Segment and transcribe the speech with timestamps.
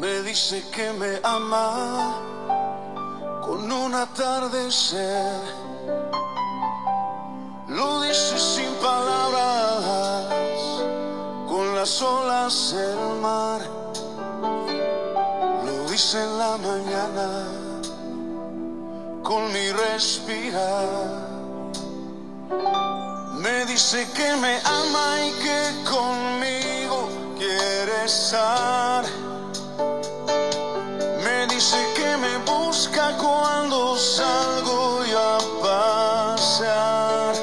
[0.00, 2.16] me dice que me ama
[3.44, 5.40] con un atardecer.
[7.68, 10.24] Lo dice sin palabras,
[11.46, 13.60] con las olas del mar.
[15.64, 17.44] Lo dice en la mañana,
[19.22, 20.88] con mi respirar.
[23.34, 26.27] Me dice que me ama y que conmigo
[28.30, 28.36] Me
[31.46, 37.34] dice que me busca cuando salgo y a pasear.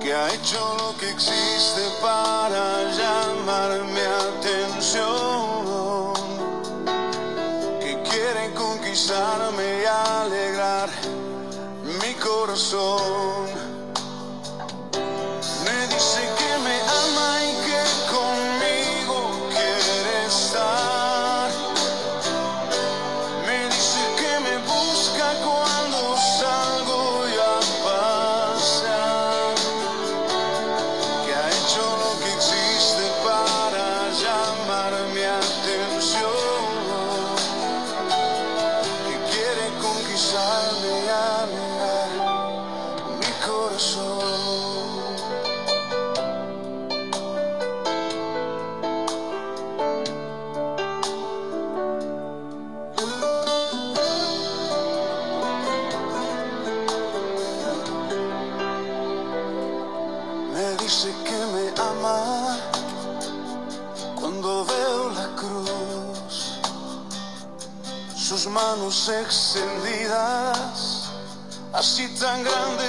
[0.00, 4.00] Que ha hecho lo que existe para llamar mi
[4.40, 6.14] atención.
[7.80, 10.88] Que quiere conquistarme y alegrar
[12.00, 13.77] mi corazón.
[72.28, 72.87] Tan grande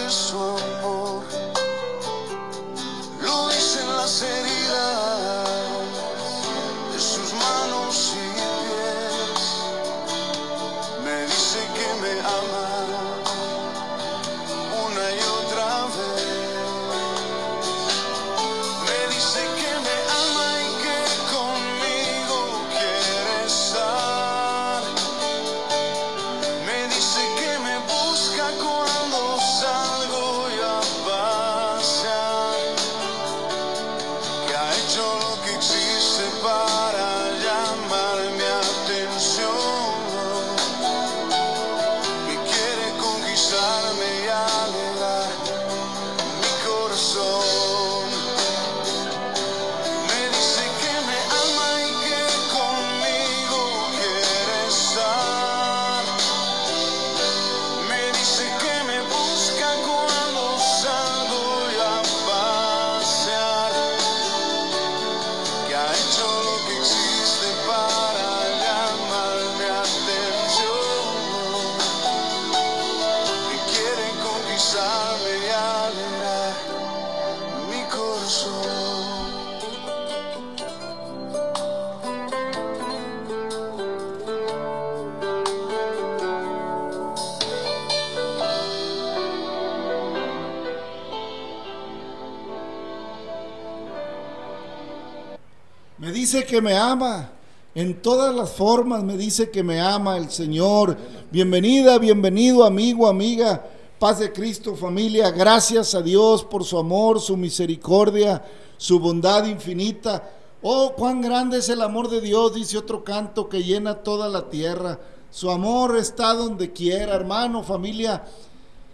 [96.29, 97.31] dice que me ama.
[97.73, 100.95] En todas las formas me dice que me ama el Señor.
[101.31, 103.65] Bienvenida, bienvenido amigo, amiga.
[103.97, 105.31] Paz de Cristo, familia.
[105.31, 108.45] Gracias a Dios por su amor, su misericordia,
[108.77, 110.31] su bondad infinita.
[110.61, 114.51] Oh, cuán grande es el amor de Dios, dice otro canto que llena toda la
[114.51, 114.99] tierra.
[115.31, 118.23] Su amor está donde quiera, hermano, familia.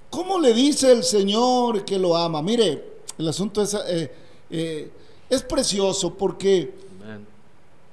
[0.09, 2.41] ¿Cómo le dice el Señor que lo ama?
[2.41, 4.09] Mire, el asunto es, eh,
[4.50, 4.91] eh,
[5.30, 6.84] es precioso porque.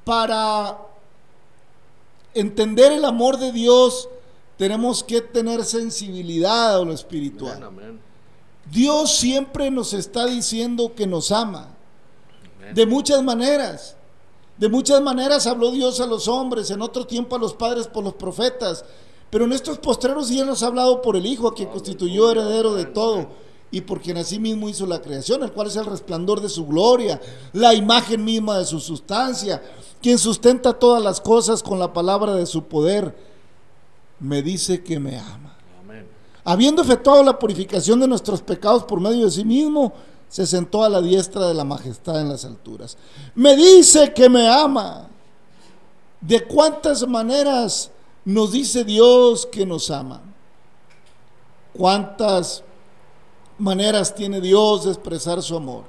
[0.05, 0.79] Para
[2.35, 4.09] entender el amor de Dios
[4.57, 7.71] tenemos que tener sensibilidad a lo espiritual.
[8.71, 11.69] Dios siempre nos está diciendo que nos ama.
[12.75, 13.97] De muchas maneras.
[14.57, 18.05] De muchas maneras habló Dios a los hombres, en otro tiempo a los padres por
[18.05, 18.85] los profetas.
[19.31, 22.75] Pero en estos postreros días nos ha hablado por el Hijo, a quien constituyó heredero
[22.75, 23.29] de todo,
[23.73, 26.67] y por quien así mismo hizo la creación, el cual es el resplandor de su
[26.67, 27.19] gloria,
[27.55, 29.63] la imagen misma de su sustancia,
[30.03, 33.17] quien sustenta todas las cosas con la palabra de su poder.
[34.21, 35.57] Me dice que me ama.
[35.81, 36.07] Amén.
[36.45, 39.95] Habiendo efectuado la purificación de nuestros pecados por medio de sí mismo,
[40.29, 42.99] se sentó a la diestra de la majestad en las alturas.
[43.35, 45.09] Me dice que me ama.
[46.21, 47.91] ¿De cuántas maneras
[48.27, 50.21] nos dice Dios que nos ama?
[51.73, 52.63] ¿Cuántas
[53.59, 55.85] maneras tiene Dios de expresar su amor?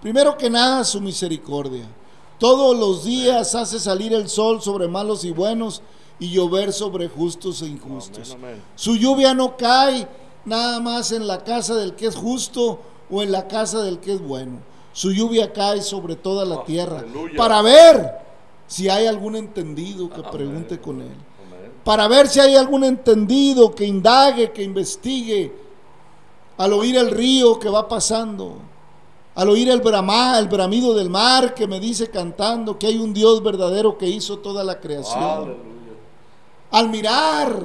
[0.00, 1.84] Primero que nada, su misericordia.
[2.38, 5.82] Todos los días hace salir el sol sobre malos y buenos
[6.18, 8.32] y llover sobre justos e injustos.
[8.32, 8.62] Amén, amén.
[8.74, 10.06] Su lluvia no cae
[10.44, 14.12] nada más en la casa del que es justo o en la casa del que
[14.12, 14.58] es bueno.
[14.92, 17.36] Su lluvia cae sobre toda la Oh, tierra aleluya.
[17.36, 18.12] para ver
[18.66, 20.30] si hay algún entendido que Amén.
[20.30, 21.14] pregunte con él.
[21.82, 25.63] Para ver si hay algún entendido que indague, que investigue.
[26.56, 28.56] Al oír el río que va pasando,
[29.34, 33.12] al oír el bramá, el bramido del mar que me dice cantando que hay un
[33.12, 35.58] Dios verdadero que hizo toda la creación Aleluya.
[36.70, 37.60] al mirar.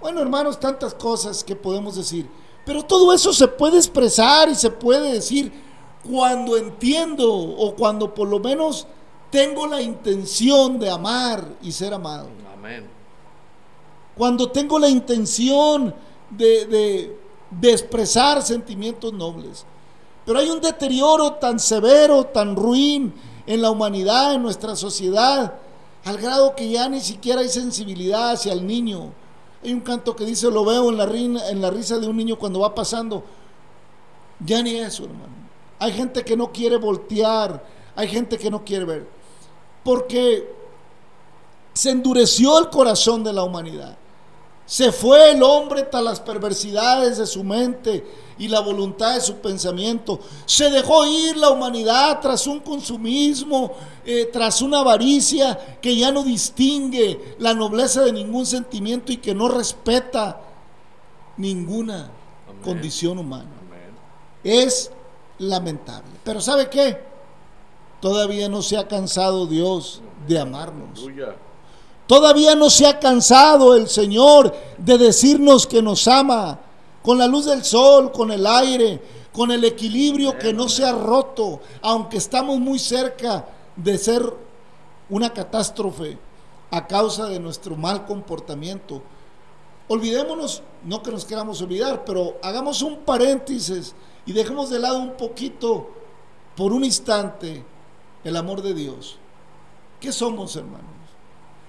[0.00, 2.28] Bueno, hermanos, tantas cosas que podemos decir.
[2.64, 5.52] Pero todo eso se puede expresar y se puede decir
[6.08, 8.86] cuando entiendo o cuando por lo menos
[9.30, 12.28] tengo la intención de amar y ser amado.
[12.52, 12.88] Amén.
[14.16, 15.94] Cuando tengo la intención
[16.30, 17.21] de, de-
[17.60, 19.64] de expresar sentimientos nobles.
[20.24, 23.12] Pero hay un deterioro tan severo, tan ruin
[23.46, 25.54] en la humanidad, en nuestra sociedad,
[26.04, 29.12] al grado que ya ni siquiera hay sensibilidad hacia el niño.
[29.62, 31.04] Hay un canto que dice, lo veo en la,
[31.48, 33.22] en la risa de un niño cuando va pasando.
[34.44, 35.32] Ya ni eso, hermano.
[35.78, 37.64] Hay gente que no quiere voltear,
[37.94, 39.08] hay gente que no quiere ver.
[39.84, 40.52] Porque
[41.74, 43.96] se endureció el corazón de la humanidad.
[44.72, 48.06] Se fue el hombre tras las perversidades de su mente
[48.38, 50.18] y la voluntad de su pensamiento.
[50.46, 53.72] Se dejó ir la humanidad tras un consumismo,
[54.02, 59.34] eh, tras una avaricia que ya no distingue la nobleza de ningún sentimiento y que
[59.34, 60.40] no respeta
[61.36, 62.10] ninguna
[62.48, 62.62] Amén.
[62.64, 63.50] condición humana.
[63.66, 63.90] Amén.
[64.42, 64.90] Es
[65.36, 66.12] lamentable.
[66.24, 66.98] Pero ¿sabe qué?
[68.00, 70.98] Todavía no se ha cansado Dios de amarnos.
[71.00, 71.36] Aleluya.
[72.12, 76.60] Todavía no se ha cansado el Señor de decirnos que nos ama
[77.02, 79.00] con la luz del sol, con el aire,
[79.32, 84.30] con el equilibrio que no se ha roto, aunque estamos muy cerca de ser
[85.08, 86.18] una catástrofe
[86.70, 89.00] a causa de nuestro mal comportamiento.
[89.88, 93.94] Olvidémonos, no que nos queramos olvidar, pero hagamos un paréntesis
[94.26, 95.88] y dejemos de lado un poquito,
[96.58, 97.64] por un instante,
[98.22, 99.16] el amor de Dios.
[99.98, 100.91] ¿Qué somos, hermanos?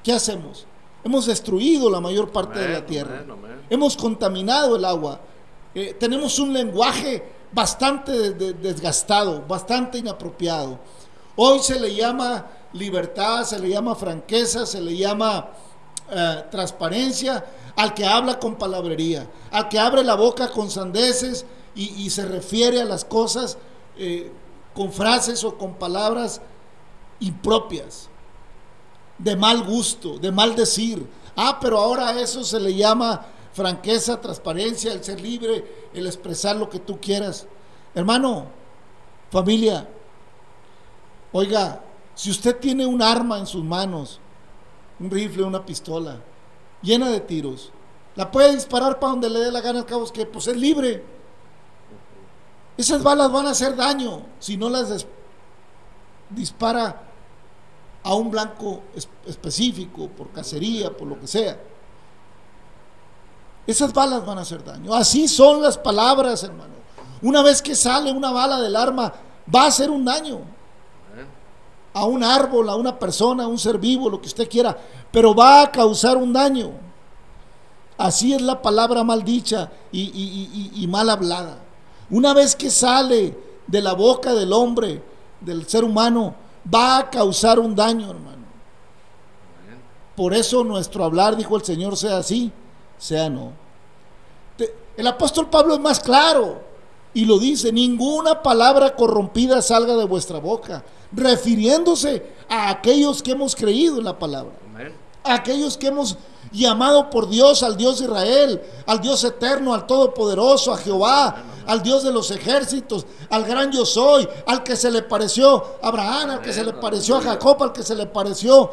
[0.04, 0.66] ¿Qué hacemos?
[1.04, 3.24] Hemos destruido la mayor parte de la tierra.
[3.70, 5.20] Hemos contaminado el agua.
[5.76, 10.80] Eh, tenemos un lenguaje bastante de- de- desgastado, bastante inapropiado.
[11.36, 15.50] Hoy se le llama libertad, se le llama franqueza, se le llama
[16.12, 17.44] eh, transparencia
[17.76, 21.46] al que habla con palabrería, al que abre la boca con sandeces
[21.76, 23.58] y, y se refiere a las cosas
[23.98, 24.32] eh,
[24.76, 26.42] con frases o con palabras
[27.20, 28.10] impropias
[29.18, 31.06] de mal gusto, de mal decir.
[31.36, 36.69] Ah, pero ahora eso se le llama franqueza, transparencia, el ser libre, el expresar lo
[36.69, 37.48] que tú quieras.
[37.94, 38.48] Hermano,
[39.30, 39.88] familia,
[41.31, 41.81] oiga,
[42.15, 44.19] si usted tiene un arma en sus manos,
[45.00, 46.19] un rifle, una pistola,
[46.81, 47.71] llena de tiros,
[48.16, 51.04] la puede disparar para donde le dé la gana al cabo, que pues es libre.
[52.77, 55.06] Esas balas van a hacer daño si no las
[56.30, 57.13] dispara
[58.04, 61.57] a un blanco es- específico, por cacería, por lo que sea.
[63.66, 64.94] Esas balas van a hacer daño.
[64.94, 66.74] Así son las palabras, hermano.
[67.22, 69.14] Una vez que sale una bala del arma,
[69.54, 70.40] va a hacer un daño
[71.94, 74.76] a un árbol, a una persona, a un ser vivo, lo que usted quiera,
[75.12, 76.72] pero va a causar un daño.
[77.98, 81.60] Así es la palabra mal dicha y- y mal hablada.
[82.10, 85.02] Una vez que sale de la boca del hombre,
[85.40, 86.36] del ser humano,
[86.72, 88.44] va a causar un daño, hermano.
[90.16, 92.52] Por eso nuestro hablar, dijo el Señor, sea así,
[92.98, 93.52] sea no.
[94.96, 96.62] El apóstol Pablo es más claro
[97.16, 103.56] y lo dice, ninguna palabra corrompida salga de vuestra boca, refiriéndose a aquellos que hemos
[103.56, 104.54] creído en la palabra,
[105.24, 106.18] a aquellos que hemos
[106.54, 111.81] llamado por Dios al Dios de Israel, al Dios eterno, al Todopoderoso, a Jehová, al
[111.81, 116.30] Dios de los ejércitos, al gran yo soy, al que se le pareció a Abraham,
[116.31, 118.69] al que se le pareció a Jacob, al que se le pareció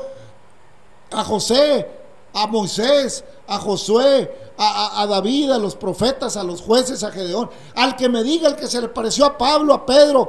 [1.11, 1.89] a José,
[2.35, 4.69] a Moisés, a Josué, a,
[4.99, 8.47] a- a David, a los profetas, a los jueces, a Gedeón, al que me diga,
[8.49, 10.29] al que se le pareció a Pablo, a Pedro,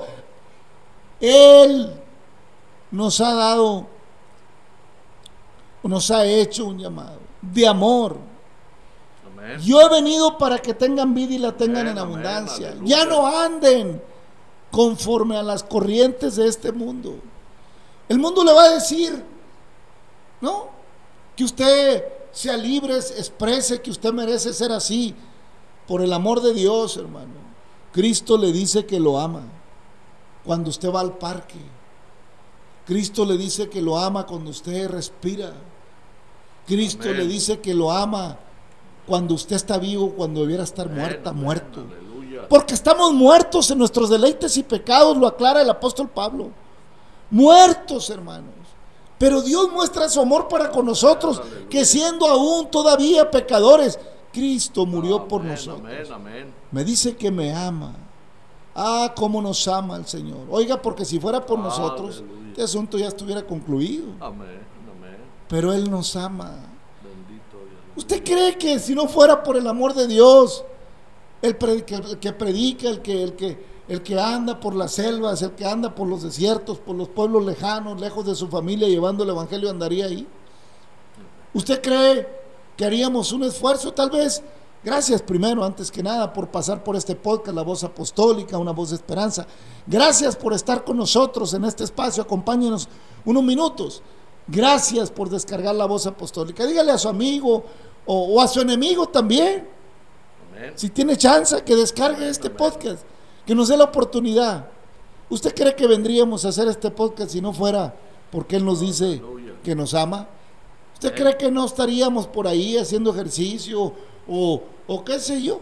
[1.20, 1.91] Él
[2.91, 3.86] nos ha dado,
[5.84, 8.17] nos ha hecho un llamado de amor.
[9.31, 9.60] Amén.
[9.62, 12.75] Yo he venido para que tengan vida y la tengan Amén, en abundancia.
[12.83, 14.01] Ya no anden
[14.71, 17.15] conforme a las corrientes de este mundo.
[18.07, 19.24] El mundo le va a decir,
[20.41, 20.69] ¿no?
[21.36, 25.15] Que usted sea libre, exprese que usted merece ser así.
[25.88, 27.33] Por el amor de Dios, hermano.
[27.91, 29.43] Cristo le dice que lo ama.
[30.43, 31.60] cuando usted va al parque.
[32.86, 35.53] Cristo le dice que lo ama cuando usted respira.
[36.68, 37.18] Cristo Amén.
[37.18, 38.38] le dice que lo ama
[39.08, 41.82] cuando usted está vivo, cuando debiera estar Amén, muerta, amén, muerto.
[41.82, 42.48] Aleluya.
[42.48, 46.50] Porque estamos muertos en nuestros deleites y pecados, lo aclara el apóstol Pablo.
[47.30, 48.53] Muertos, hermanos.
[49.18, 51.70] Pero Dios muestra su amor para con nosotros, Aleluya.
[51.70, 54.00] que siendo aún todavía pecadores,
[54.34, 55.88] Cristo murió por nosotros.
[56.72, 57.94] Me dice que me ama.
[58.74, 60.48] Ah, cómo nos ama el Señor.
[60.50, 62.50] Oiga, porque si fuera por nosotros, Aleluya.
[62.50, 64.06] este asunto ya estuviera concluido.
[64.20, 64.62] Amén.
[65.51, 66.50] Pero Él nos ama.
[67.98, 70.63] ¿Usted cree que si no fuera por el amor de Dios,
[71.41, 74.93] el, pre- que- el que predica, el que, el, que, el que anda por las
[74.93, 78.88] selvas, el que anda por los desiertos, por los pueblos lejanos, lejos de su familia,
[78.88, 80.25] llevando el Evangelio, andaría ahí?
[81.53, 82.27] ¿Usted cree
[82.77, 83.91] que haríamos un esfuerzo?
[83.91, 84.41] Tal vez,
[84.86, 88.91] gracias primero, antes que nada, por pasar por este podcast, La Voz Apostólica, una voz
[88.91, 89.46] de esperanza.
[89.86, 92.24] Gracias por estar con nosotros en este espacio.
[92.24, 92.88] Acompáñenos
[93.25, 94.01] unos minutos.
[94.48, 96.65] Gracias por descargar La Voz Apostólica.
[96.65, 97.63] Dígale a su amigo
[98.05, 99.67] o, o a su enemigo también,
[100.51, 100.74] Amén.
[100.75, 103.03] si tiene chance, que descargue este podcast,
[103.45, 104.67] que nos dé la oportunidad.
[105.29, 107.93] ¿Usted cree que vendríamos a hacer este podcast si no fuera
[108.31, 109.53] porque Él nos dice Aleluya.
[109.63, 110.27] que nos ama?
[110.93, 113.93] ¿Usted cree que no estaríamos por ahí haciendo ejercicio
[114.27, 115.62] o, o qué sé yo?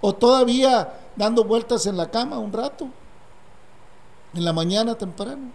[0.00, 2.88] ¿O todavía dando vueltas en la cama un rato?
[4.34, 5.50] ¿En la mañana temprano?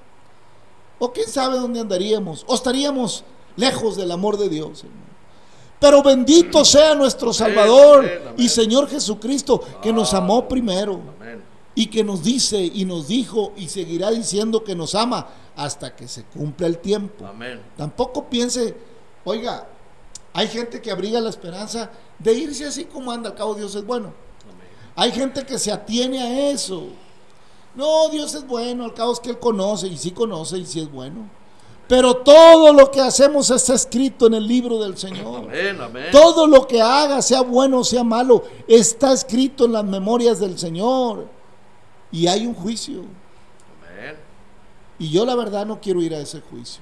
[1.04, 2.46] ¿O quién sabe dónde andaríamos?
[2.48, 3.26] ¿O estaríamos
[3.58, 4.86] lejos del amor de Dios?
[4.86, 5.04] hermano?
[5.78, 8.36] Pero bendito sea nuestro Salvador amén, amén.
[8.38, 11.44] y Señor Jesucristo, que nos amó primero Amén.
[11.76, 16.08] y que nos dice y nos dijo y seguirá diciendo que nos ama hasta que
[16.08, 17.26] se cumpla el tiempo.
[17.26, 17.62] Amén.
[17.76, 18.74] Tampoco piense,
[19.26, 19.68] oiga,
[20.32, 23.86] hay gente que abriga la esperanza de irse así como anda, al cabo Dios es
[23.86, 24.14] bueno.
[24.96, 26.88] Hay gente que se atiene a eso.
[27.76, 30.80] No, Dios es bueno, al cabo es que Él conoce y sí conoce y sí
[30.80, 31.30] es bueno.
[31.88, 35.44] Pero todo lo que hacemos está escrito en el libro del Señor.
[35.46, 36.06] Amén, amén.
[36.12, 40.58] Todo lo que haga, sea bueno o sea malo, está escrito en las memorias del
[40.58, 41.28] Señor.
[42.12, 43.00] Y hay un juicio.
[43.02, 44.16] Amén.
[45.00, 46.82] Y yo la verdad no quiero ir a ese juicio.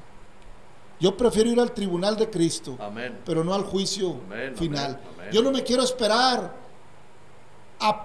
[1.00, 3.20] Yo prefiero ir al tribunal de Cristo, Amén.
[3.26, 4.18] pero no al juicio
[4.56, 5.00] final.
[5.32, 6.54] Yo no me quiero esperar
[7.80, 8.04] a,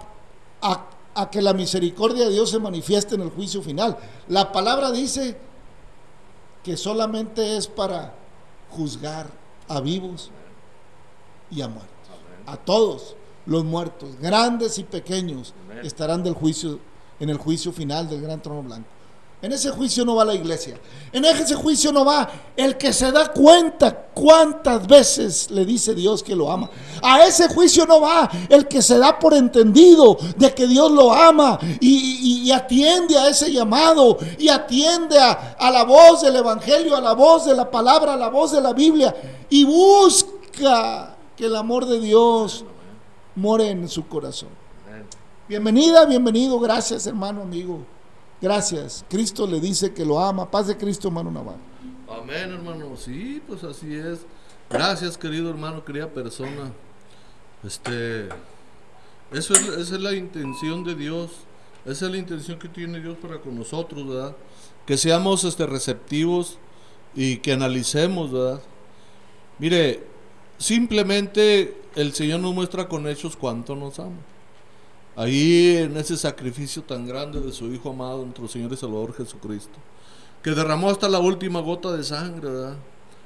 [0.62, 0.86] a-
[1.16, 3.96] a que la misericordia de Dios se manifieste en el juicio final.
[4.28, 5.36] La palabra dice
[6.62, 8.14] que solamente es para
[8.70, 9.26] juzgar
[9.66, 10.30] a vivos
[11.50, 11.90] y a muertos.
[12.44, 16.78] A todos los muertos, grandes y pequeños, estarán del juicio,
[17.18, 18.88] en el juicio final del gran trono blanco.
[19.42, 20.80] En ese juicio no va la iglesia.
[21.12, 26.22] En ese juicio no va el que se da cuenta cuántas veces le dice Dios
[26.22, 26.70] que lo ama.
[27.02, 31.12] A ese juicio no va el que se da por entendido de que Dios lo
[31.12, 36.36] ama y, y- y atiende a ese llamado y atiende a, a la voz del
[36.36, 39.14] Evangelio, a la voz de la palabra, a la voz de la Biblia
[39.50, 42.64] y busca que el amor de Dios
[43.34, 44.48] more en su corazón.
[45.46, 47.80] Bienvenida, bienvenido, gracias hermano, amigo.
[48.40, 49.04] Gracias.
[49.08, 50.50] Cristo le dice que lo ama.
[50.50, 51.60] Paz de Cristo, hermano Navarro.
[52.08, 52.96] Amén, hermano.
[52.96, 54.20] Sí, pues así es.
[54.68, 56.72] Gracias, querido hermano, querida persona.
[57.64, 58.28] Este,
[59.32, 61.30] eso es, esa es la intención de Dios.
[61.84, 64.36] Esa es la intención que tiene Dios para con nosotros, ¿verdad?
[64.86, 66.58] Que seamos este, receptivos
[67.14, 68.60] y que analicemos, ¿verdad?
[69.58, 70.02] Mire,
[70.58, 74.16] simplemente el Señor nos muestra con hechos cuánto nos ama.
[75.16, 79.78] Ahí en ese sacrificio tan grande de su Hijo amado, nuestro Señor y Salvador Jesucristo,
[80.42, 82.76] que derramó hasta la última gota de sangre, ¿verdad?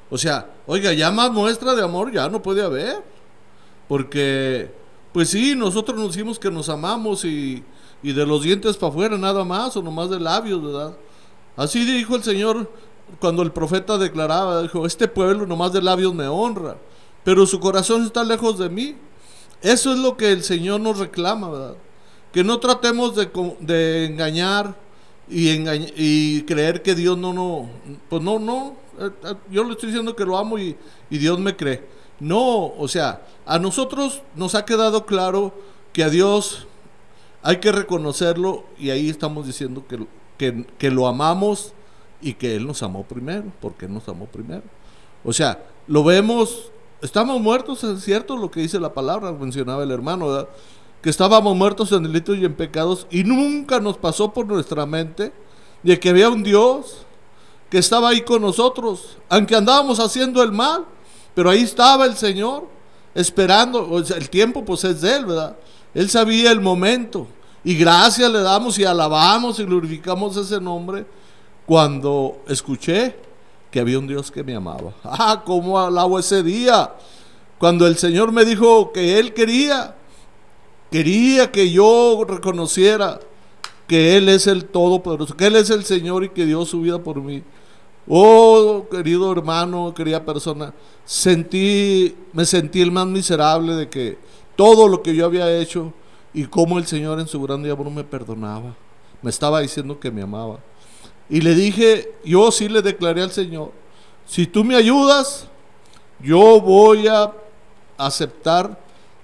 [0.08, 3.02] O sea, oiga, ya más muestra de amor ya no puede haber.
[3.88, 4.72] Porque,
[5.12, 7.64] pues sí, nosotros nos decimos que nos amamos y,
[8.04, 10.96] y de los dientes para afuera nada más, o nomás de labios, ¿verdad?
[11.56, 12.70] Así dijo el Señor
[13.18, 16.76] cuando el profeta declaraba, dijo, este pueblo nomás de labios me honra,
[17.24, 18.96] pero su corazón está lejos de mí.
[19.62, 21.74] Eso es lo que el Señor nos reclama, ¿verdad?
[22.32, 24.74] Que no tratemos de, de engañar
[25.28, 27.68] y, engañ- y creer que Dios no, no,
[28.08, 30.76] pues no, no, eh, eh, yo le estoy diciendo que lo amo y,
[31.10, 31.82] y Dios me cree.
[32.20, 35.52] No, o sea, a nosotros nos ha quedado claro
[35.92, 36.66] que a Dios
[37.42, 40.06] hay que reconocerlo y ahí estamos diciendo que,
[40.38, 41.72] que, que lo amamos
[42.22, 44.62] y que Él nos amó primero, porque Él nos amó primero.
[45.24, 46.70] O sea, lo vemos,
[47.02, 50.48] estamos muertos, es cierto lo que dice la palabra, mencionaba el hermano, ¿verdad?
[51.02, 55.32] que estábamos muertos en delitos y en pecados y nunca nos pasó por nuestra mente
[55.82, 57.06] de que había un Dios
[57.70, 60.84] que estaba ahí con nosotros, aunque andábamos haciendo el mal,
[61.34, 62.68] pero ahí estaba el Señor
[63.14, 65.56] esperando, el tiempo pues es de Él, ¿verdad?
[65.94, 67.26] Él sabía el momento
[67.64, 71.04] Y gracias le damos y alabamos y glorificamos ese nombre
[71.66, 73.16] cuando escuché
[73.70, 74.92] que había un Dios que me amaba.
[75.04, 76.94] Ah, cómo alabo ese día.
[77.58, 79.94] Cuando el Señor me dijo que Él quería,
[80.90, 83.20] quería que yo reconociera
[83.86, 86.98] que Él es el Todopoderoso, que Él es el Señor y que dio su vida
[87.02, 87.42] por mí.
[88.08, 90.72] Oh, querido hermano, querida persona,
[91.04, 94.18] sentí, me sentí el más miserable de que
[94.56, 95.92] todo lo que yo había hecho
[96.32, 98.74] y cómo el Señor en su grande amor me perdonaba.
[99.22, 100.60] Me estaba diciendo que me amaba.
[101.30, 103.70] Y le dije, yo sí le declaré al Señor,
[104.26, 105.46] si tú me ayudas,
[106.20, 107.32] yo voy a
[107.96, 108.78] aceptar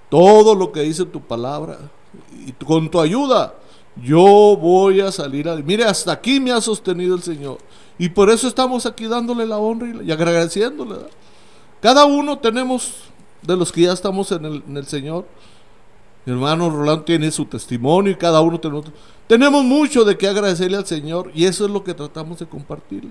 [0.09, 1.77] todo lo que dice tu palabra.
[2.45, 3.53] Y con tu ayuda,
[4.01, 5.55] yo voy a salir a...
[5.57, 7.57] Mire, hasta aquí me ha sostenido el Señor.
[7.99, 10.95] Y por eso estamos aquí dándole la honra y, agradeciéndole.
[11.81, 12.93] Cada uno tenemos,
[13.41, 15.25] de los que ya estamos en el Señor,
[16.27, 18.83] mi hermano Rolando tiene su testimonio y cada uno tenemos...
[19.27, 23.09] Tenemos mucho de qué agradecerle al Señor y eso es lo que tratamos de compartir.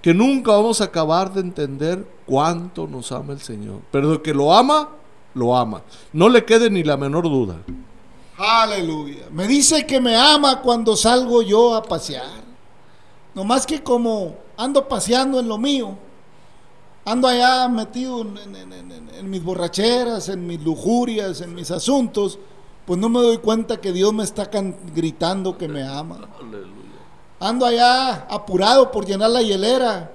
[0.00, 3.82] Que nunca vamos a acabar de entender cuánto nos ama el Señor.
[3.90, 4.88] Pero de que lo ama,
[5.34, 5.82] lo ama.
[6.14, 7.58] No le quede ni la menor duda.
[8.38, 9.26] Aleluya.
[9.30, 12.42] Me dice que me ama cuando salgo yo a pasear.
[13.34, 15.94] No más que como ando paseando en lo mío,
[17.10, 22.38] ando allá metido en, mis borracheras, en mis lujurias, en mis asuntos,
[22.86, 24.48] pues no me doy cuenta que Dios me está
[24.94, 26.28] gritando que me ama.
[27.38, 30.12] Ando allá apurado por llenar la hielera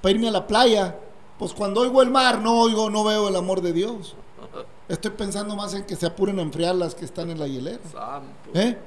[0.00, 0.96] para irme a la playa.
[1.38, 4.14] Pues cuando oigo el mar, no oigo, no veo el amor de Dios.
[4.88, 7.80] Estoy pensando más en que se apuren a enfriar las que están en la hielera.
[8.54, 8.78] ¿Eh?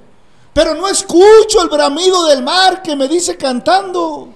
[0.54, 4.30] Pero no escucho el bramido del mar que me dice cantando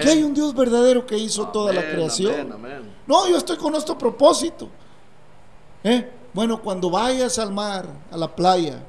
[0.00, 2.54] que hay un Dios verdadero que hizo toda la creación.
[3.06, 4.68] No, yo estoy con nuestro propósito.
[5.82, 6.08] ¿Eh?
[6.32, 8.82] Bueno, cuando vayas al mar, a la playa,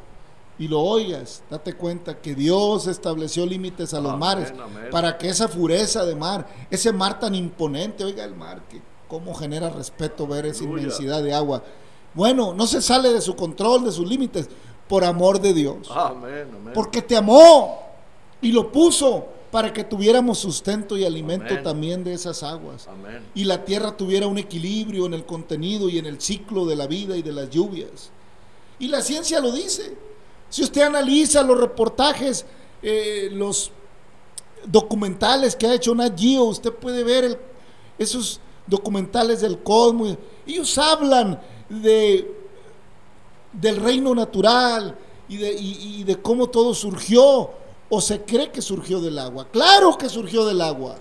[0.60, 4.54] y lo oigas, date cuenta que Dios estableció límites a los mares
[4.92, 9.34] para que esa fureza de mar, ese mar tan imponente, oiga el mar, que cómo
[9.34, 11.64] genera respeto ver esa inmensidad de agua.
[12.14, 14.50] Bueno, no se sale de su control, de sus límites,
[14.88, 15.90] por amor de Dios.
[16.74, 17.80] Porque te amó
[18.42, 22.88] y lo puso para que tuviéramos sustento y alimento también de esas aguas.
[23.36, 26.88] Y la tierra tuviera un equilibrio en el contenido y en el ciclo de la
[26.88, 28.12] vida y de las lluvias.
[28.80, 29.96] Y la ciencia lo dice.
[30.50, 32.46] Si usted analiza los reportajes,
[32.82, 33.72] eh, los
[34.66, 37.40] documentales que ha hecho Nat Geo, usted puede ver
[37.98, 40.18] esos documentales del cosmos.
[40.48, 42.40] Ellos hablan de
[43.54, 47.52] del reino natural y de, de cómo todo surgió
[47.94, 49.46] o se cree que surgió del agua.
[49.52, 50.96] Claro que surgió del agua.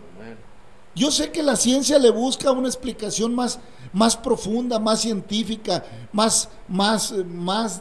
[0.92, 3.60] Yo sé que la ciencia le busca una explicación más,
[3.92, 7.80] más profunda, más científica, más, más, más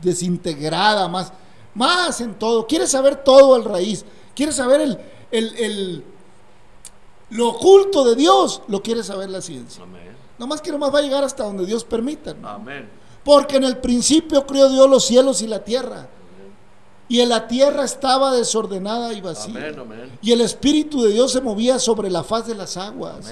[0.00, 1.32] desintegrada, más,
[1.74, 2.64] más en todo.
[2.64, 4.04] Quiere saber todo al raíz.
[4.36, 4.98] Quiere saber el,
[5.32, 6.04] el,
[7.30, 8.62] lo oculto de Dios.
[8.68, 9.82] Lo quiere saber la ciencia.
[10.38, 12.36] Nomás que nomás va a llegar hasta donde Dios permita.
[12.44, 12.88] Amén.
[13.24, 16.08] Porque en el principio creó Dios los cielos y la tierra.
[17.08, 19.72] Y en la tierra estaba desordenada y vacía.
[20.20, 23.30] Y el Espíritu de Dios se movía sobre la faz de las aguas.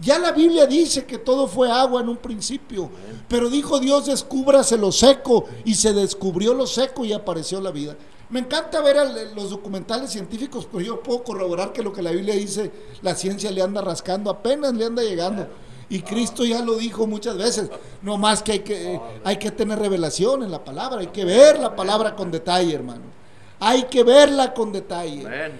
[0.00, 2.90] Ya la Biblia dice que todo fue agua en un principio.
[3.28, 5.44] Pero dijo Dios, descúbrase lo seco.
[5.64, 7.96] Y se descubrió lo seco y apareció la vida.
[8.30, 8.96] Me encanta ver
[9.36, 12.72] los documentales científicos, pero yo puedo corroborar que lo que la Biblia dice,
[13.02, 15.46] la ciencia le anda rascando, apenas le anda llegando.
[15.88, 17.70] Y Cristo ya lo dijo muchas veces,
[18.02, 21.58] no más que hay que, hay que tener revelación en la palabra, hay que ver
[21.60, 23.02] la palabra con detalle, hermano.
[23.60, 25.52] Hay que verla con detalle.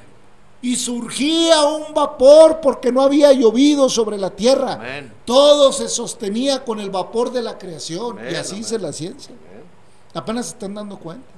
[0.62, 4.80] Y surgía un vapor porque no había llovido sobre la tierra.
[5.24, 8.18] Todo se sostenía con el vapor de la creación.
[8.30, 9.34] Y así dice la ciencia.
[10.14, 11.28] Apenas se están dando cuenta.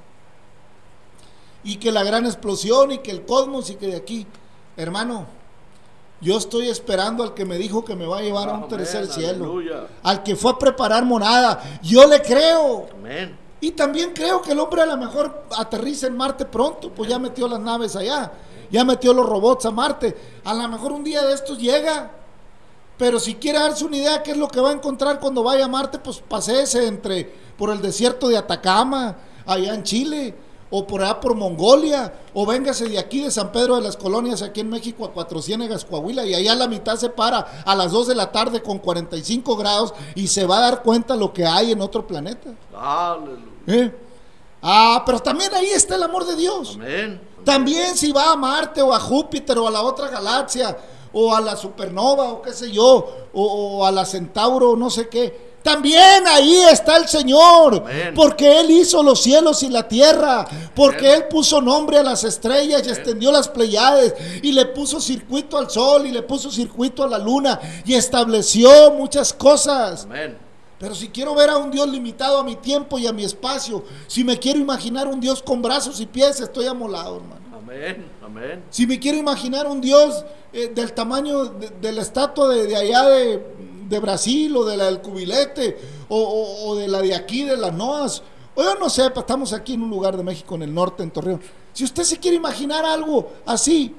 [1.63, 4.25] Y que la gran explosión y que el cosmos y que de aquí,
[4.77, 5.25] hermano,
[6.19, 9.07] yo estoy esperando al que me dijo que me va a llevar a un tercer
[9.07, 9.59] cielo.
[10.03, 11.79] Al que fue a preparar monada.
[11.83, 12.87] Yo le creo.
[13.61, 16.89] Y también creo que el hombre a lo mejor aterriza en Marte pronto.
[16.89, 18.31] Pues ya metió las naves allá.
[18.71, 20.15] Ya metió los robots a Marte.
[20.43, 22.11] A lo mejor un día de estos llega.
[22.97, 25.65] Pero si quiere darse una idea qué es lo que va a encontrar cuando vaya
[25.65, 31.01] a Marte, pues paséese entre por el desierto de Atacama, allá en Chile o por
[31.01, 34.69] allá por Mongolia, o véngase de aquí de San Pedro de las Colonias, aquí en
[34.69, 38.15] México, a Cuatro Ciénegas, Coahuila, y allá la mitad se para a las 2 de
[38.15, 41.81] la tarde con 45 grados y se va a dar cuenta lo que hay en
[41.81, 42.49] otro planeta.
[43.65, 43.93] ¿Eh?
[44.61, 46.77] Ah, pero también ahí está el amor de Dios.
[47.45, 50.77] También si va a Marte o a Júpiter o a la otra galaxia
[51.13, 55.07] o a la supernova o qué sé yo, o, o a la Centauro, no sé
[55.07, 58.13] qué También ahí está el Señor, Amén.
[58.15, 62.83] porque Él hizo los cielos y la tierra, porque Él puso nombre a las estrellas
[62.85, 67.07] y extendió las Pleiades y le puso circuito al sol y le puso circuito a
[67.07, 70.05] la luna y estableció muchas cosas.
[70.05, 70.37] Amén.
[70.79, 73.83] Pero si quiero ver a un Dios limitado a mi tiempo y a mi espacio,
[74.07, 77.41] si me quiero imaginar un Dios con brazos y pies, estoy amolado, hermano.
[77.57, 78.05] Amén.
[78.23, 78.63] Amén.
[78.69, 82.75] Si me quiero imaginar un Dios eh, del tamaño de, de la estatua de, de
[82.77, 83.43] allá de,
[83.87, 85.77] de Brasil o de la del cubilete
[86.09, 88.21] o, o- o de la de aquí de las Noas,
[88.55, 91.03] o yo no sé, pues, estamos aquí en un lugar de México, en el norte,
[91.03, 91.41] en Torreón.
[91.73, 93.95] Si usted se quiere imaginar algo así,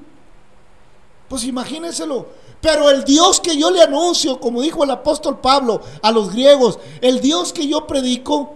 [1.27, 2.25] pues imagínenselo.
[2.61, 6.77] Pero el Dios que yo le anuncio, como dijo el apóstol Pablo a los griegos,
[6.99, 8.55] el Dios que yo predico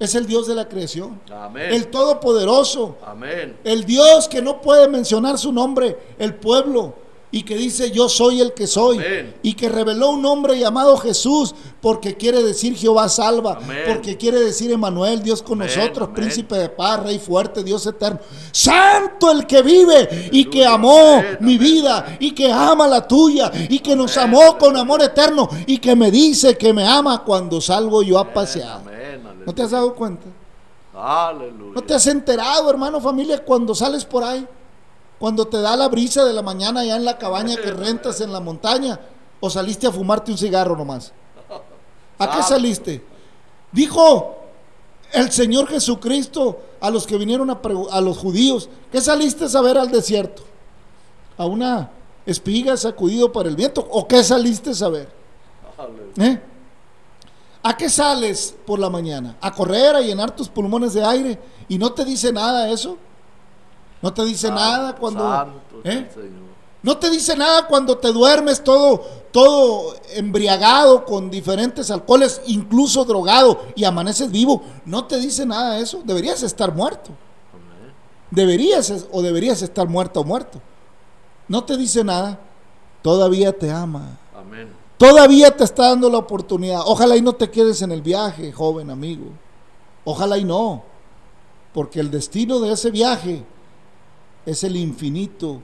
[0.00, 1.72] es el Dios de la creación, Amén.
[1.72, 3.56] el Todopoderoso, Amén.
[3.64, 6.94] el Dios que no puede mencionar su nombre, el pueblo,
[7.30, 9.34] y que dice yo soy el que soy, Amén.
[9.42, 13.82] y que reveló un nombre llamado Jesús, porque quiere decir Jehová salva, Amén.
[13.86, 18.20] porque quiere decir Emanuel, Dios con Amén, nosotros, príncipe de paz, rey fuerte, Dios eterno,
[18.52, 23.78] santo el que vive y que amó mi vida y que ama la tuya y
[23.80, 28.02] que nos amó con amor eterno y que me dice que me ama cuando salgo
[28.02, 28.80] yo a pasear.
[28.80, 28.98] Amén.
[29.44, 30.26] ¿No te has dado cuenta?
[30.94, 31.72] Aleluya.
[31.74, 34.46] ¿No te has enterado, hermano, familia, cuando sales por ahí?
[35.18, 38.32] Cuando te da la brisa de la mañana allá en la cabaña que rentas en
[38.32, 39.00] la montaña.
[39.40, 41.12] ¿O saliste a fumarte un cigarro nomás?
[42.18, 43.04] ¿A qué saliste?
[43.70, 44.36] Dijo
[45.12, 47.60] el Señor Jesucristo a los que vinieron a,
[47.92, 48.68] a los judíos.
[48.90, 50.42] ¿Qué saliste a ver al desierto?
[51.36, 51.90] ¿A una
[52.26, 53.86] espiga sacudido por el viento?
[53.90, 55.08] ¿O qué saliste a ver?
[56.18, 56.40] ¿Eh?
[57.62, 59.36] ¿A qué sales por la mañana?
[59.40, 61.38] ¿A correr, a llenar tus pulmones de aire?
[61.68, 62.96] ¿Y no te dice nada eso?
[64.02, 65.30] ¿No te dice nada cuando...
[65.30, 66.08] Santo ¿eh?
[66.12, 66.48] Señor.
[66.82, 73.62] ¿No te dice nada cuando te duermes todo, todo embriagado con diferentes alcoholes, incluso drogado,
[73.74, 74.62] y amaneces vivo?
[74.84, 76.02] ¿No te dice nada eso?
[76.04, 77.10] Deberías estar muerto.
[78.30, 80.60] Deberías o deberías estar muerto o muerto.
[81.48, 82.38] ¿No te dice nada?
[83.02, 84.18] Todavía te ama.
[84.36, 84.68] Amén.
[84.98, 86.82] Todavía te está dando la oportunidad.
[86.84, 89.26] Ojalá y no te quedes en el viaje, joven amigo.
[90.04, 90.84] Ojalá y no.
[91.72, 93.44] Porque el destino de ese viaje
[94.50, 95.60] es el infinito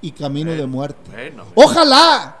[0.00, 1.10] y camino de muerte.
[1.12, 1.36] Amén.
[1.54, 2.38] Ojalá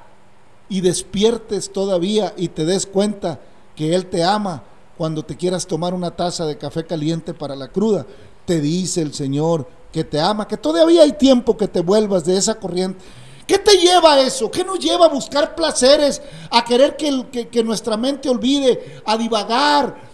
[0.68, 3.40] y despiertes todavía y te des cuenta
[3.74, 4.62] que Él te ama
[4.96, 8.04] cuando te quieras tomar una taza de café caliente para la cruda.
[8.44, 12.36] Te dice el Señor que te ama, que todavía hay tiempo que te vuelvas de
[12.36, 13.02] esa corriente.
[13.46, 14.50] ¿Qué te lleva a eso?
[14.50, 16.20] ¿Qué nos lleva a buscar placeres,
[16.50, 20.07] a querer que, el- que- que nuestra mente olvide, a divagar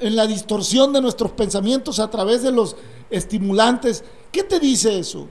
[0.00, 2.74] en la distorsión de nuestros pensamientos a través de los
[3.10, 4.02] estimulantes?
[4.32, 5.26] ¿Qué te dice eso?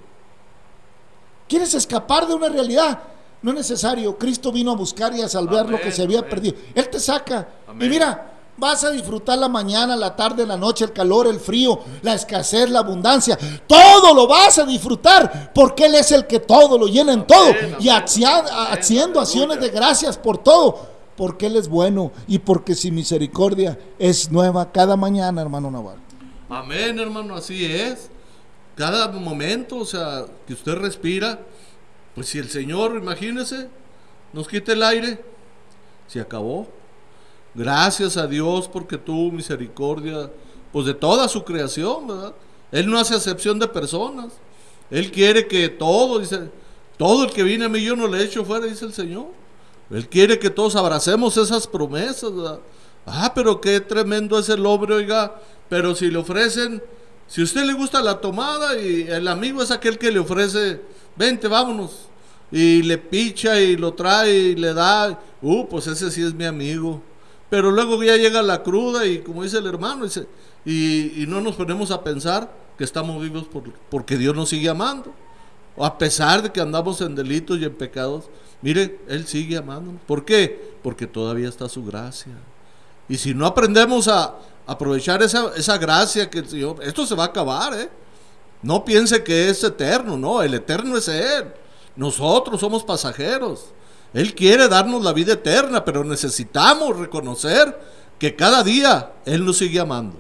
[1.48, 3.00] ¿Quieres escapar de una realidad?
[3.42, 4.18] No es necesario.
[4.18, 6.30] Cristo vino a buscar y a salvar lo que se había amén.
[6.30, 6.56] perdido.
[6.76, 7.48] Él te saca.
[7.68, 7.88] Amén.
[7.88, 11.80] Y mira, vas a disfrutar la mañana, la tarde, la noche, el calor, el frío,
[12.02, 13.38] la escasez, la abundancia.
[13.66, 17.52] Todo lo vas a disfrutar porque Él es el que todo lo llena en todo.
[17.80, 18.40] Y hacia-
[18.72, 20.99] haciendo acciones de gracias por todo.
[21.20, 26.00] Porque Él es bueno y porque su misericordia es nueva cada mañana, hermano Navarro.
[26.48, 28.10] Amén, hermano, así es.
[28.74, 31.42] Cada momento, o sea, que usted respira,
[32.16, 33.68] pues si el Señor, imagínese,
[34.32, 35.22] nos quita el aire,
[36.08, 36.70] se acabó.
[37.54, 40.32] Gracias a Dios porque tuvo misericordia,
[40.72, 42.34] pues de toda su creación, ¿verdad?
[42.72, 44.32] Él no hace excepción de personas.
[44.90, 46.50] Él quiere que todo, dice,
[46.96, 49.39] todo el que viene a mí yo no le echo fuera, dice el Señor.
[49.92, 52.32] Él quiere que todos abracemos esas promesas.
[53.06, 55.40] Ah, pero qué tremendo es el hombre, oiga.
[55.68, 56.82] Pero si le ofrecen,
[57.28, 60.82] si a usted le gusta la tomada y el amigo es aquel que le ofrece,
[61.16, 62.08] vente, vámonos.
[62.52, 66.46] Y le picha y lo trae y le da, uh, pues ese sí es mi
[66.46, 67.02] amigo.
[67.50, 70.06] Pero luego ya llega la cruda y como dice el hermano,
[70.66, 75.14] y no nos ponemos a pensar que estamos vivos por- porque Dios nos sigue amando.
[75.76, 78.26] O a pesar de que andamos en delitos y en pecados,
[78.62, 80.02] mire, Él sigue amándonos.
[80.06, 80.74] ¿Por qué?
[80.82, 82.34] Porque todavía está su gracia.
[83.08, 84.36] Y si no aprendemos a
[84.68, 87.90] aprovechar esa, esa gracia que el Señor, esto se va a acabar, ¿eh?
[88.62, 91.54] No piense que es eterno, no, el eterno es Él.
[91.96, 93.66] Nosotros somos pasajeros.
[94.14, 97.80] Él quiere darnos la vida eterna, pero necesitamos reconocer
[98.18, 100.18] que cada día Él nos sigue amando.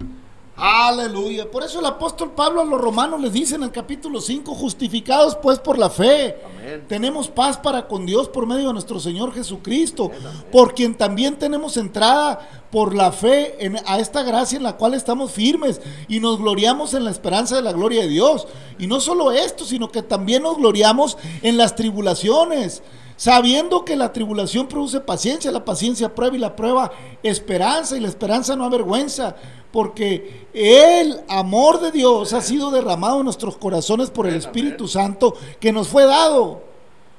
[0.62, 1.50] Aleluya.
[1.50, 5.38] Por eso el apóstol Pablo a los romanos les dice en el capítulo 5, justificados
[5.38, 6.36] pues por la fe.
[6.45, 6.86] Amén.
[6.88, 10.12] Tenemos paz para con Dios por medio de nuestro Señor Jesucristo,
[10.52, 14.95] por quien también tenemos entrada por la fe en, a esta gracia en la cual
[14.95, 18.45] estamos firmes y nos gloriamos en la esperanza de la gloria de Dios.
[18.78, 22.84] Y no solo esto, sino que también nos gloriamos en las tribulaciones.
[23.19, 26.89] Sabiendo que la tribulación produce paciencia, la paciencia prueba y la prueba
[27.21, 29.36] esperanza y la esperanza no avergüenza,
[29.73, 35.36] porque el amor de Dios ha sido derramado en nuestros corazones por el Espíritu Santo
[35.60, 36.62] que nos fue dado.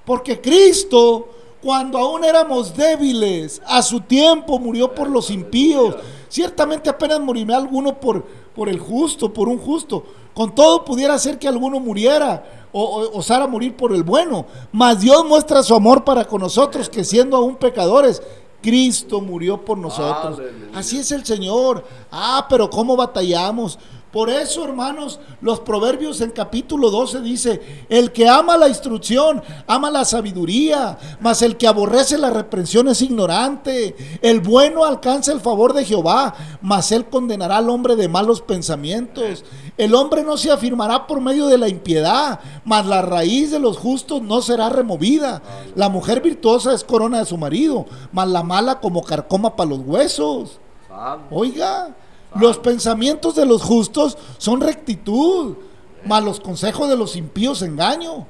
[0.07, 1.29] Porque Cristo,
[1.63, 5.97] cuando aún éramos débiles, a su tiempo murió por los impíos.
[6.29, 10.05] Ciertamente apenas morirá alguno por, por el justo, por un justo.
[10.33, 14.47] Con todo pudiera ser que alguno muriera o, o, osara morir por el bueno.
[14.73, 18.23] Mas Dios muestra su amor para con nosotros, que siendo aún pecadores,
[18.63, 20.41] Cristo murió por nosotros.
[20.75, 21.85] Así es el Señor.
[22.11, 23.79] Ah, pero ¿cómo batallamos?
[24.13, 29.89] Por eso, hermanos, los proverbios en capítulo 12 dice, el que ama la instrucción, ama
[29.89, 34.19] la sabiduría, mas el que aborrece la reprensión es ignorante.
[34.21, 39.45] El bueno alcanza el favor de Jehová, mas él condenará al hombre de malos pensamientos.
[39.77, 43.79] El hombre no se afirmará por medio de la impiedad, mas la raíz de los
[43.79, 45.41] justos no será removida.
[45.77, 49.79] La mujer virtuosa es corona de su marido, mas la mala como carcoma para los
[49.81, 50.59] huesos.
[51.31, 51.95] Oiga,
[52.35, 55.55] los pensamientos de los justos son rectitud,
[56.07, 58.27] mas los consejos de los impíos engaño.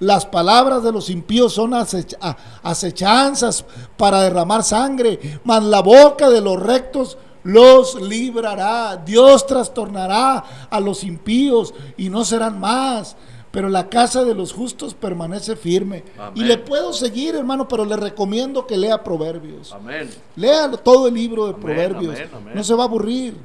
[0.00, 3.64] Las palabras de los impíos son acech- a- acechanzas
[3.96, 8.96] para derramar sangre, mas la boca de los rectos los librará.
[8.96, 13.16] Dios trastornará a los impíos y no serán más.
[13.54, 16.02] Pero la casa de los justos permanece firme.
[16.34, 19.72] Y le puedo seguir, hermano, pero le recomiendo que lea Proverbios.
[19.72, 20.10] Amén.
[20.34, 22.18] Léalo todo el libro de Amén, Proverbios.
[22.34, 22.52] amén.
[22.52, 23.36] No se va a aburrir.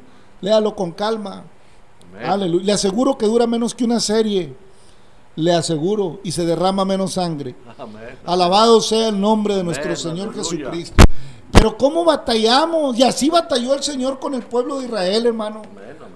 [0.42, 1.44] Léalo con calma.
[2.26, 2.66] Aleluya.
[2.66, 4.56] Le aseguro que dura menos que una serie.
[5.36, 6.22] Le aseguro.
[6.24, 7.56] Y se derrama menos sangre.
[7.78, 8.18] Amén.
[8.26, 10.50] Alabado sea el nombre de nuestro Señor aleluya.
[10.50, 11.04] Jesucristo.
[11.52, 12.98] Pero ¿cómo batallamos?
[12.98, 15.62] Y así batalló el Señor con el pueblo de Israel, hermano.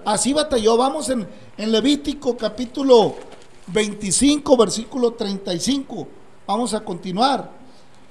[0.04, 0.76] Así batalló.
[0.76, 3.14] Vamos en, en Levítico capítulo
[3.66, 6.06] 25, versículo 35.
[6.46, 7.50] Vamos a continuar.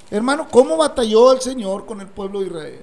[0.10, 2.82] Hermano, ¿cómo batalló el Señor con el pueblo de Israel?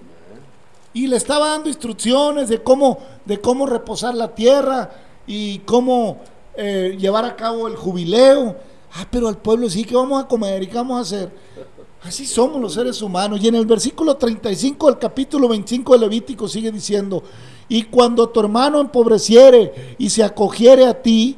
[0.93, 4.91] Y le estaba dando instrucciones de cómo, de cómo reposar la tierra
[5.27, 6.19] y cómo
[6.57, 8.57] eh, llevar a cabo el jubileo.
[8.95, 11.33] Ah, pero al pueblo sí, ¿qué vamos a comer y qué vamos a hacer?
[12.03, 13.41] Así somos los seres humanos.
[13.43, 17.23] Y en el versículo 35 del capítulo 25 de Levítico sigue diciendo,
[17.69, 21.37] y cuando tu hermano empobreciere y se acogiere a ti,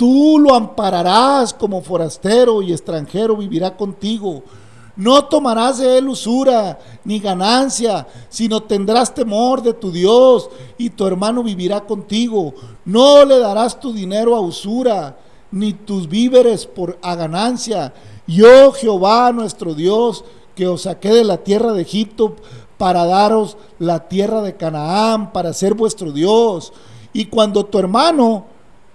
[0.00, 4.42] tú lo ampararás como forastero y extranjero vivirá contigo.
[4.96, 11.06] No tomarás de él usura ni ganancia, sino tendrás temor de tu Dios y tu
[11.06, 12.54] hermano vivirá contigo.
[12.86, 15.18] No le darás tu dinero a usura,
[15.52, 17.92] ni tus víveres por a ganancia.
[18.26, 22.36] Yo, Jehová nuestro Dios, que os saqué de la tierra de Egipto
[22.78, 26.72] para daros la tierra de Canaán, para ser vuestro Dios.
[27.12, 28.46] Y cuando tu hermano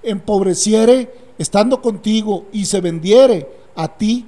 [0.05, 4.25] empobreciere estando contigo y se vendiere a ti,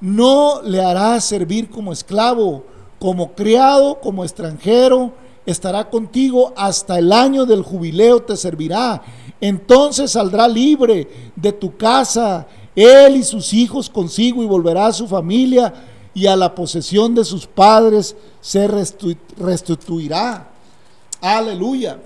[0.00, 2.64] no le harás servir como esclavo,
[2.98, 5.12] como criado, como extranjero,
[5.46, 9.02] estará contigo hasta el año del jubileo te servirá.
[9.40, 15.06] Entonces saldrá libre de tu casa, él y sus hijos consigo, y volverá a su
[15.06, 15.72] familia
[16.12, 18.68] y a la posesión de sus padres se
[19.38, 20.48] restituirá.
[21.20, 21.98] Aleluya.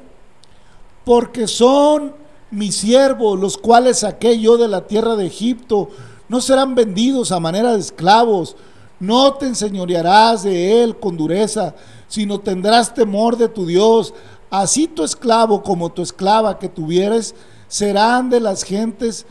[1.04, 2.23] Porque son
[2.54, 5.90] mis siervos, los cuales saqué yo de la tierra de Egipto,
[6.28, 8.56] no serán vendidos a manera de esclavos.
[9.00, 11.74] No te enseñorearás de él con dureza,
[12.08, 14.14] sino tendrás temor de tu Dios.
[14.50, 17.34] Así tu esclavo como tu esclava que tuvieres
[17.68, 19.26] serán de las gentes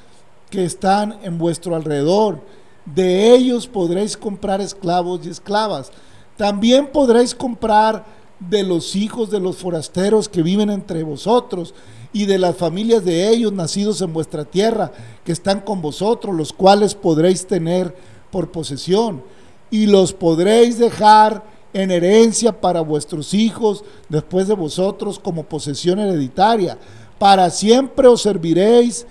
[0.49, 2.41] que están en vuestro alrededor.
[2.85, 5.91] De ellos podréis comprar esclavos y esclavas.
[6.37, 8.05] También podréis comprar
[8.39, 11.73] de los hijos de los forasteros que viven entre vosotros
[12.13, 14.91] y de las familias de ellos nacidos en vuestra tierra
[15.25, 17.95] que están con vosotros, los cuales podréis tener
[18.31, 19.23] por posesión
[19.71, 26.77] y los podréis dejar en herencia para vuestros hijos después de vosotros como posesión hereditaria.
[27.17, 29.07] Para siempre os serviréis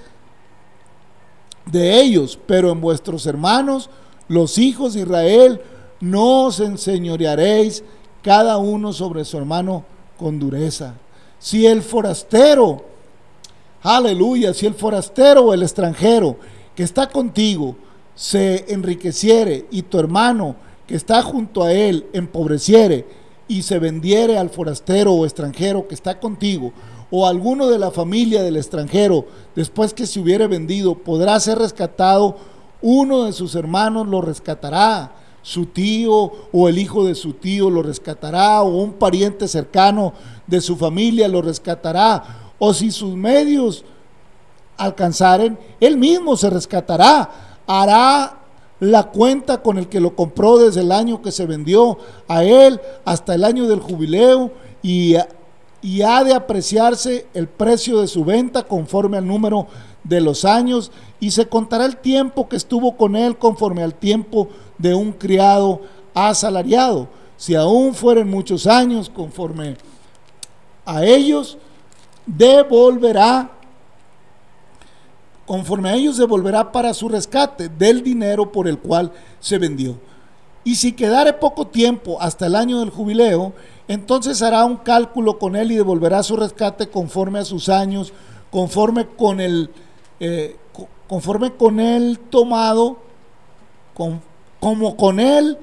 [1.66, 3.90] de ellos, pero en vuestros hermanos,
[4.28, 5.60] los hijos de Israel,
[6.00, 7.82] no os enseñorearéis
[8.22, 9.84] cada uno sobre su hermano
[10.16, 10.94] con dureza.
[11.38, 12.91] Si el forastero,
[13.82, 16.36] aleluya, si el forastero o el extranjero
[16.74, 17.76] que está contigo
[18.14, 23.06] se enriqueciere y tu hermano que está junto a él empobreciere
[23.48, 26.72] y se vendiere al forastero o extranjero que está contigo,
[27.10, 32.36] o alguno de la familia del extranjero, después que se hubiere vendido, podrá ser rescatado,
[32.80, 37.82] uno de sus hermanos lo rescatará, su tío o el hijo de su tío lo
[37.82, 40.14] rescatará, o un pariente cercano
[40.46, 43.84] de su familia lo rescatará, o si sus medios
[44.76, 48.36] alcanzaren, él mismo se rescatará, hará
[48.78, 51.98] la cuenta con el que lo compró desde el año que se vendió
[52.28, 55.16] a él hasta el año del jubileo y,
[55.82, 59.66] y ha de apreciarse el precio de su venta conforme al número
[60.04, 64.46] de los años y se contará el tiempo que estuvo con él conforme al tiempo
[64.78, 65.80] de un criado
[66.14, 67.08] asalariado.
[67.36, 69.76] Si aún fueren muchos años conforme
[70.84, 71.58] a ellos,
[72.26, 73.50] devolverá,
[75.46, 79.98] conforme a ellos devolverá para su rescate del dinero por el cual se vendió.
[80.64, 83.52] Y si quedare poco tiempo hasta el año del jubileo,
[83.88, 88.12] entonces hará un cálculo con él y devolverá su rescate conforme a sus años,
[88.50, 89.70] conforme con el,
[90.20, 90.56] eh,
[91.08, 92.98] conforme con el tomado,
[94.60, 95.58] como con él,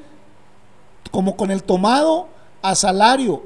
[1.11, 2.27] como con el tomado
[2.61, 3.43] a salario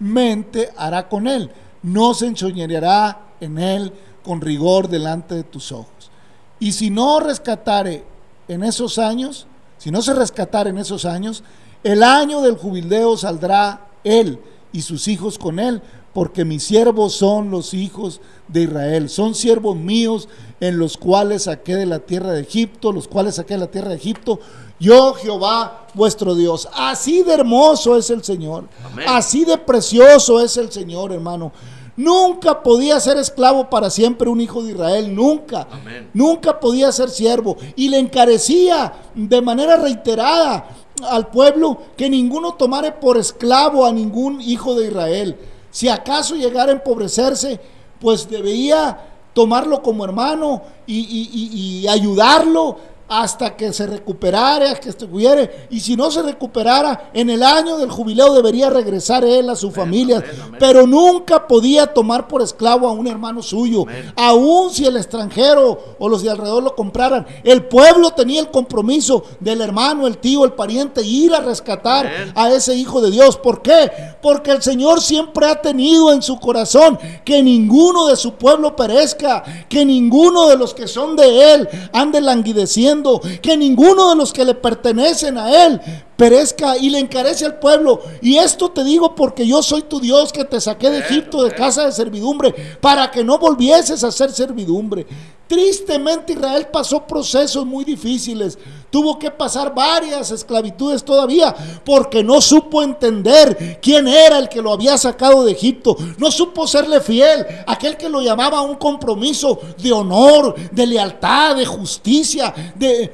[0.00, 1.50] anualmente hará con él.
[1.82, 3.92] No se ensoñará en él
[4.24, 6.10] con rigor delante de tus ojos.
[6.58, 8.04] Y si no rescatare
[8.48, 9.46] en esos años,
[9.78, 11.42] si no se rescatare en esos años,
[11.82, 14.38] el año del jubileo saldrá él
[14.72, 15.80] y sus hijos con él,
[16.12, 20.28] porque mis siervos son los hijos de Israel, son siervos míos
[20.60, 23.90] en los cuales saqué de la tierra de Egipto, los cuales saqué de la tierra
[23.90, 24.40] de Egipto,
[24.80, 26.68] yo Jehová vuestro Dios.
[26.74, 28.64] Así de hermoso es el Señor,
[29.06, 31.52] así de precioso es el Señor, hermano.
[31.96, 35.68] Nunca podía ser esclavo para siempre un hijo de Israel, nunca.
[36.14, 37.58] Nunca podía ser siervo.
[37.76, 40.66] Y le encarecía de manera reiterada
[41.10, 45.36] al pueblo que ninguno tomare por esclavo a ningún hijo de Israel.
[45.70, 47.60] Si acaso llegara a empobrecerse,
[48.00, 48.98] pues debía
[49.34, 52.78] tomarlo como hermano y, y ayudarlo
[53.12, 57.90] hasta que se recuperara, que estuviera, y si no se recuperara, en el año del
[57.90, 60.22] jubileo debería regresar él a su familia,
[60.60, 66.08] pero nunca podía tomar por esclavo a un hermano suyo, aun si el extranjero o
[66.08, 70.52] los de alrededor lo compraran, el pueblo tenía el compromiso del hermano, el tío, el
[70.52, 73.90] pariente, ir a rescatar a ese hijo de Dios, ¿por qué?
[74.22, 79.42] Porque el Señor siempre ha tenido en su corazón que ninguno de su pueblo perezca,
[79.68, 82.99] que ninguno de los que son de él ande languideciendo,
[83.42, 85.80] que ninguno de los que le pertenecen a Él
[86.16, 88.00] perezca y le encarece al pueblo.
[88.20, 91.54] Y esto te digo porque yo soy tu Dios que te saqué de Egipto de
[91.54, 95.06] casa de servidumbre para que no volvieses a ser servidumbre.
[95.50, 98.56] Tristemente Israel pasó procesos muy difíciles.
[98.88, 101.52] Tuvo que pasar varias esclavitudes todavía
[101.84, 105.96] porque no supo entender quién era el que lo había sacado de Egipto.
[106.18, 111.66] No supo serle fiel, aquel que lo llamaba un compromiso de honor, de lealtad, de
[111.66, 113.10] justicia, de,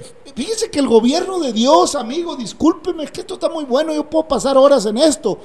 [0.70, 4.29] que el gobierno de Dios, amigo, discúlpeme, es que esto está muy bueno, yo puedo
[4.29, 5.38] pasar horas en esto.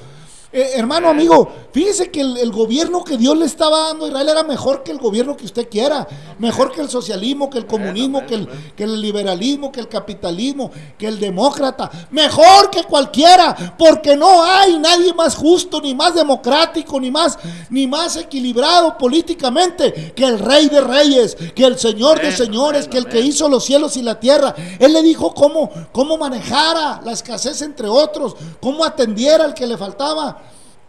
[0.54, 4.44] Eh, hermano, amigo, fíjese que el, gobierno que Dios le estaba dando a Israel era
[4.44, 6.06] mejor que el gobierno que usted quiera,
[6.40, 10.70] mejor que el socialismo, que el comunismo, que el, que el liberalismo, que el capitalismo,
[10.98, 17.00] que el demócrata, mejor que cualquiera, porque no hay nadie más justo, ni más democrático,
[17.00, 22.30] ni más, ni más equilibrado políticamente que el rey de reyes, que el señor de
[22.34, 24.54] señores, que el que hizo los cielos y la tierra.
[24.80, 29.78] Él le dijo cómo, cómo manejara la escasez entre otros, cómo atendiera al que le
[29.78, 30.41] faltaba.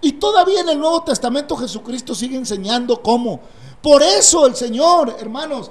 [0.02, 3.40] Y todavía en el Nuevo Testamento Jesucristo sigue enseñando cómo.
[3.80, 5.70] Por eso el Señor, hermanos,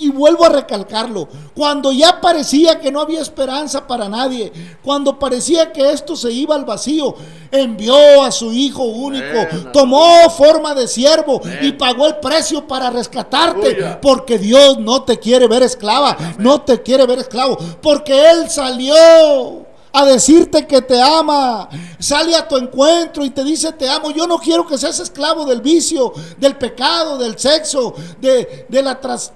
[0.00, 4.50] y vuelvo a recalcarlo, cuando ya parecía que no había esperanza para nadie,
[4.82, 7.14] cuando parecía que esto se iba al vacío,
[7.50, 13.98] envió a su Hijo único, tomó forma de siervo y pagó el precio para rescatarte,
[14.00, 19.66] porque Dios no te quiere ver esclava, no te quiere ver esclavo, porque Él salió
[19.92, 21.68] a decirte que te ama.
[21.98, 24.10] Sale a tu encuentro y te dice te amo.
[24.10, 29.00] Yo no quiero que seas esclavo del vicio, del pecado, del sexo, de, de la
[29.00, 29.32] tras,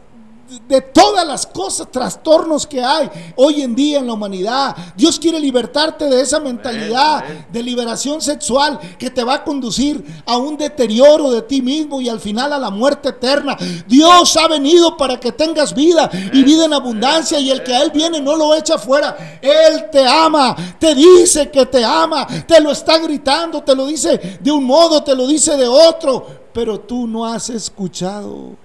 [0.68, 4.76] de todas las cosas, trastornos que hay hoy en día en la humanidad.
[4.96, 10.36] Dios quiere libertarte de esa mentalidad de liberación sexual que te va a conducir a
[10.36, 13.57] un deterioro de ti mismo y al final a la muerte eterna.
[13.86, 17.82] Dios ha venido para que tengas vida y vida en abundancia y el que a
[17.82, 19.38] Él viene no lo echa fuera.
[19.40, 24.38] Él te ama, te dice que te ama, te lo está gritando, te lo dice
[24.40, 28.64] de un modo, te lo dice de otro, pero tú no has escuchado.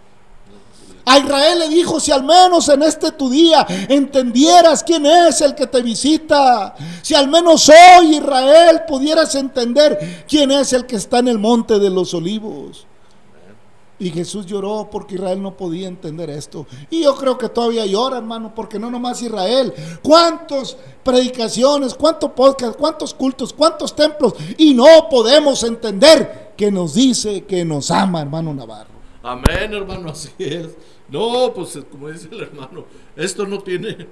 [1.05, 5.55] A Israel le dijo, si al menos en este tu día entendieras quién es el
[5.55, 11.19] que te visita, si al menos hoy Israel pudieras entender quién es el que está
[11.19, 12.85] en el monte de los olivos.
[14.01, 16.65] Y Jesús lloró porque Israel no podía entender esto.
[16.89, 19.73] Y yo creo que todavía llora, hermano, porque no nomás Israel.
[20.01, 24.35] ¿Cuántas predicaciones, cuántos podcasts, cuántos cultos, cuántos templos?
[24.57, 28.98] Y no podemos entender que nos dice que nos ama, hermano Navarro.
[29.21, 30.75] Amén, hermano, así es.
[31.09, 34.07] No, pues como dice el hermano, esto no tiene.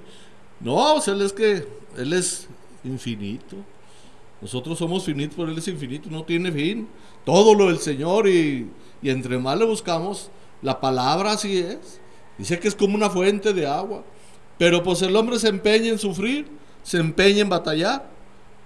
[0.60, 2.48] No, o sea, él es que Él es
[2.84, 3.56] infinito.
[4.40, 6.88] Nosotros somos finitos, pero Él es infinito, no tiene fin.
[7.24, 8.70] Todo lo del Señor y,
[9.02, 10.30] y entre más le buscamos,
[10.62, 12.00] la palabra así es.
[12.36, 14.04] Dice que es como una fuente de agua.
[14.58, 16.48] Pero pues el hombre se empeña en sufrir,
[16.82, 18.10] se empeña en batallar.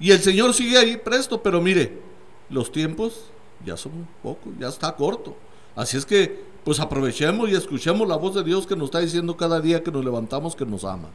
[0.01, 2.01] Y el Señor sigue ahí presto, pero mire,
[2.49, 3.26] los tiempos
[3.64, 5.36] ya son pocos, ya está corto.
[5.77, 9.37] Así es que pues aprovechemos y escuchemos la voz de Dios que nos está diciendo
[9.37, 11.09] cada día que nos levantamos que nos ama.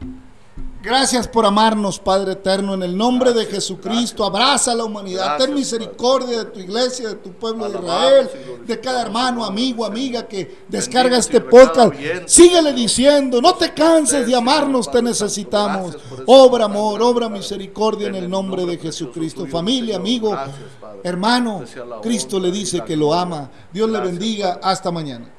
[0.80, 4.24] Gracias por amarnos, Padre eterno, en el nombre de Jesucristo.
[4.24, 5.36] Abraza a la humanidad.
[5.36, 8.30] Ten misericordia de tu iglesia, de tu pueblo de Israel,
[8.64, 11.94] de cada hermano, amigo, amiga que descarga este podcast.
[12.26, 15.96] Síguele diciendo, no te canses de amarnos, te necesitamos.
[16.26, 19.46] Obra amor, obra misericordia en el nombre de Jesucristo.
[19.46, 20.36] Familia, amigo,
[21.02, 21.64] hermano,
[22.00, 23.50] Cristo le dice que lo ama.
[23.72, 24.60] Dios le bendiga.
[24.62, 25.37] Hasta mañana.